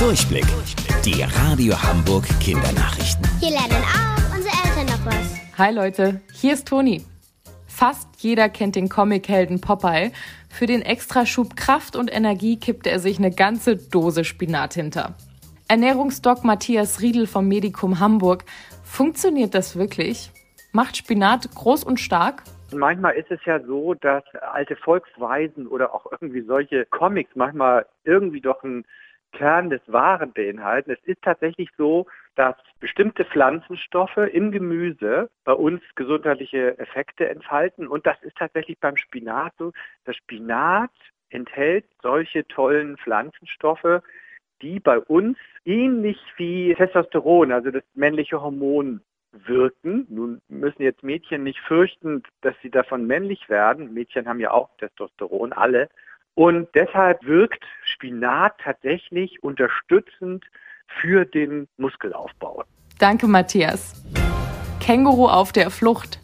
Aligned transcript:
Durchblick. 0.00 0.46
Die 1.04 1.22
Radio 1.22 1.74
Hamburg 1.74 2.24
Kindernachrichten. 2.40 3.22
Hier 3.38 3.50
lernen 3.50 3.84
auch 3.84 4.34
unsere 4.34 4.54
Eltern 4.64 4.86
noch 4.86 5.04
was. 5.04 5.58
Hi 5.58 5.74
Leute, 5.74 6.22
hier 6.32 6.54
ist 6.54 6.66
Toni. 6.66 7.02
Fast 7.66 8.08
jeder 8.16 8.48
kennt 8.48 8.76
den 8.76 8.88
Comichelden 8.88 9.60
Popeye. 9.60 10.10
Für 10.48 10.64
den 10.64 10.80
Extraschub 10.80 11.54
Kraft 11.54 11.96
und 11.96 12.10
Energie 12.10 12.58
kippt 12.58 12.86
er 12.86 12.98
sich 12.98 13.18
eine 13.18 13.30
ganze 13.30 13.76
Dose 13.76 14.24
Spinat 14.24 14.72
hinter. 14.72 15.16
Ernährungsdoc 15.68 16.44
Matthias 16.44 17.02
Riedel 17.02 17.26
vom 17.26 17.46
Medikum 17.46 18.00
Hamburg. 18.00 18.44
Funktioniert 18.82 19.54
das 19.54 19.76
wirklich? 19.76 20.30
Macht 20.72 20.96
Spinat 20.96 21.54
groß 21.54 21.84
und 21.84 22.00
stark? 22.00 22.44
Manchmal 22.72 23.16
ist 23.16 23.30
es 23.30 23.40
ja 23.44 23.60
so, 23.62 23.92
dass 23.92 24.24
alte 24.54 24.76
Volksweisen 24.76 25.66
oder 25.66 25.94
auch 25.94 26.06
irgendwie 26.10 26.40
solche 26.40 26.86
Comics 26.86 27.32
manchmal 27.34 27.84
irgendwie 28.04 28.40
doch 28.40 28.62
einen 28.64 28.86
Kern 29.32 29.70
des 29.70 29.80
Wahren 29.86 30.32
beinhalten. 30.32 30.90
Es 30.90 31.02
ist 31.04 31.22
tatsächlich 31.22 31.70
so, 31.76 32.06
dass 32.36 32.56
bestimmte 32.78 33.24
Pflanzenstoffe 33.24 34.16
im 34.16 34.50
Gemüse 34.52 35.30
bei 35.44 35.52
uns 35.52 35.82
gesundheitliche 35.94 36.78
Effekte 36.78 37.28
entfalten. 37.28 37.86
Und 37.86 38.06
das 38.06 38.20
ist 38.22 38.36
tatsächlich 38.36 38.78
beim 38.78 38.96
Spinat 38.96 39.52
so. 39.58 39.72
Das 40.04 40.16
Spinat 40.16 40.90
enthält 41.30 41.84
solche 42.02 42.46
tollen 42.46 42.96
Pflanzenstoffe, 42.96 44.02
die 44.62 44.80
bei 44.80 44.98
uns 44.98 45.38
ähnlich 45.64 46.18
wie 46.36 46.74
Testosteron, 46.74 47.52
also 47.52 47.70
das 47.70 47.84
männliche 47.94 48.40
Hormon, 48.40 49.00
wirken. 49.32 50.06
Nun 50.08 50.40
müssen 50.48 50.82
jetzt 50.82 51.02
Mädchen 51.02 51.44
nicht 51.44 51.60
fürchten, 51.60 52.22
dass 52.40 52.54
sie 52.62 52.70
davon 52.70 53.06
männlich 53.06 53.48
werden. 53.48 53.94
Mädchen 53.94 54.26
haben 54.28 54.40
ja 54.40 54.50
auch 54.50 54.70
Testosteron, 54.78 55.52
alle. 55.52 55.88
Und 56.34 56.68
deshalb 56.74 57.24
wirkt 57.24 57.64
Spinat 57.84 58.54
tatsächlich 58.62 59.42
unterstützend 59.42 60.44
für 61.00 61.24
den 61.24 61.68
Muskelaufbau. 61.76 62.64
Danke, 62.98 63.26
Matthias. 63.26 64.02
Känguru 64.80 65.26
auf 65.28 65.52
der 65.52 65.70
Flucht. 65.70 66.18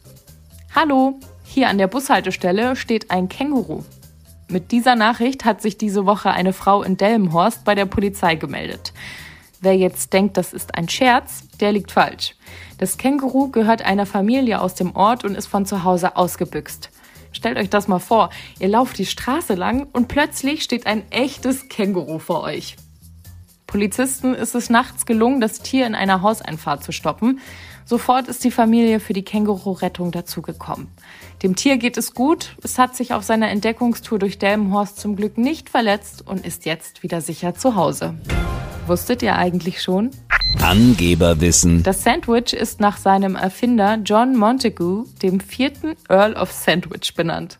Hallo, 0.74 1.18
hier 1.44 1.68
an 1.68 1.78
der 1.78 1.86
Bushaltestelle 1.86 2.76
steht 2.76 3.10
ein 3.10 3.28
Känguru. 3.28 3.84
Mit 4.48 4.72
dieser 4.72 4.94
Nachricht 4.94 5.44
hat 5.44 5.60
sich 5.60 5.76
diese 5.78 6.06
Woche 6.06 6.30
eine 6.30 6.52
Frau 6.52 6.82
in 6.82 6.96
Delmenhorst 6.96 7.64
bei 7.64 7.74
der 7.74 7.86
Polizei 7.86 8.36
gemeldet. 8.36 8.92
Wer 9.60 9.76
jetzt 9.76 10.12
denkt, 10.12 10.36
das 10.36 10.52
ist 10.52 10.76
ein 10.76 10.88
Scherz, 10.88 11.48
der 11.58 11.72
liegt 11.72 11.90
falsch. 11.90 12.34
Das 12.78 12.98
Känguru 12.98 13.50
gehört 13.50 13.82
einer 13.82 14.06
Familie 14.06 14.60
aus 14.60 14.74
dem 14.74 14.94
Ort 14.94 15.24
und 15.24 15.34
ist 15.34 15.46
von 15.46 15.66
zu 15.66 15.82
Hause 15.82 16.16
ausgebüxt. 16.16 16.90
Stellt 17.36 17.58
euch 17.58 17.68
das 17.68 17.86
mal 17.86 17.98
vor, 17.98 18.30
ihr 18.60 18.68
lauft 18.68 18.96
die 18.96 19.04
Straße 19.04 19.54
lang 19.54 19.88
und 19.92 20.08
plötzlich 20.08 20.62
steht 20.62 20.86
ein 20.86 21.02
echtes 21.10 21.68
Känguru 21.68 22.18
vor 22.18 22.42
euch. 22.42 22.76
Polizisten 23.66 24.32
ist 24.32 24.54
es 24.54 24.70
nachts 24.70 25.04
gelungen, 25.04 25.42
das 25.42 25.60
Tier 25.60 25.86
in 25.86 25.94
einer 25.94 26.22
Hauseinfahrt 26.22 26.82
zu 26.82 26.92
stoppen. 26.92 27.40
Sofort 27.84 28.28
ist 28.28 28.42
die 28.42 28.50
Familie 28.50 29.00
für 29.00 29.12
die 29.12 29.22
Känguru-Rettung 29.22 30.12
dazugekommen. 30.12 30.88
Dem 31.42 31.56
Tier 31.56 31.76
geht 31.76 31.98
es 31.98 32.14
gut, 32.14 32.56
es 32.62 32.78
hat 32.78 32.96
sich 32.96 33.12
auf 33.12 33.22
seiner 33.22 33.50
Entdeckungstour 33.50 34.18
durch 34.18 34.38
Delmenhorst 34.38 34.98
zum 34.98 35.14
Glück 35.14 35.36
nicht 35.36 35.68
verletzt 35.68 36.26
und 36.26 36.46
ist 36.46 36.64
jetzt 36.64 37.02
wieder 37.02 37.20
sicher 37.20 37.54
zu 37.54 37.74
Hause. 37.74 38.14
Wusstet 38.86 39.22
ihr 39.22 39.36
eigentlich 39.36 39.82
schon? 39.82 40.10
Angeberwissen. 40.60 41.82
Das 41.82 42.02
Sandwich 42.02 42.52
ist 42.52 42.80
nach 42.80 42.96
seinem 42.96 43.36
Erfinder 43.36 43.98
John 44.04 44.36
Montagu, 44.36 45.04
dem 45.22 45.40
vierten 45.40 45.94
Earl 46.08 46.34
of 46.34 46.50
Sandwich, 46.52 47.14
benannt. 47.14 47.58